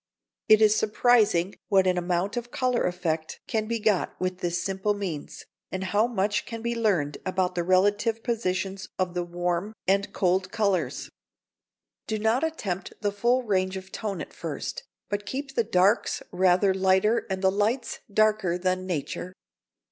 [0.49, 4.95] It is surprising what an amount of colour effect can be got with this simple
[4.95, 10.11] means, and how much can be learned about the relative positions of the warm and
[10.11, 11.11] cold colours.
[12.07, 16.73] Do not attempt the full range of tone at first, but keep the darks rather
[16.73, 19.33] lighter and the lights darker than nature.